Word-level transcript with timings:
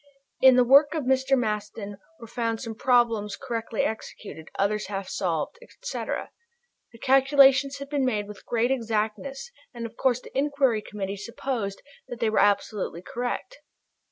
In 0.41 0.55
the 0.55 0.63
work 0.63 0.95
of 0.95 1.03
Mr. 1.03 1.37
Maston 1.37 1.97
were 2.19 2.25
found 2.25 2.59
some 2.59 2.73
problems 2.73 3.35
correctly 3.35 3.83
executed, 3.83 4.49
others 4.57 4.87
half 4.87 5.07
solved, 5.07 5.59
etc. 5.61 6.31
The 6.91 6.97
calculations 6.97 7.77
had 7.77 7.87
been 7.87 8.03
made 8.03 8.27
with 8.27 8.43
great 8.47 8.71
exactness 8.71 9.51
and 9.75 9.85
of 9.85 9.95
course 9.97 10.19
the 10.19 10.35
Inquiry 10.35 10.81
Committee 10.81 11.17
supposed 11.17 11.83
that 12.07 12.19
they 12.19 12.31
were 12.31 12.39
absolutely 12.39 13.03
correct. 13.03 13.59